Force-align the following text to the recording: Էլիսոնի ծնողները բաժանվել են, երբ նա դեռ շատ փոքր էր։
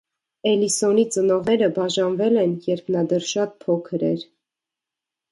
Էլիսոնի 0.51 1.01
ծնողները 1.15 1.67
բաժանվել 1.75 2.39
են, 2.43 2.55
երբ 2.69 2.89
նա 2.95 3.03
դեռ 3.11 3.27
շատ 3.33 3.53
փոքր 3.65 4.07
էր։ 4.09 4.25